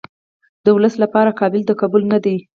[0.63, 2.37] د ولس لپاره قابل د قبول نه دي.